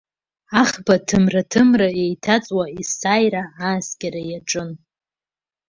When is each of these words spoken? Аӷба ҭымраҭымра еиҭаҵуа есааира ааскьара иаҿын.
Аӷба 0.61 0.95
ҭымраҭымра 1.07 1.89
еиҭаҵуа 2.03 2.65
есааира 2.77 3.43
ааскьара 3.63 4.21
иаҿын. 4.29 4.69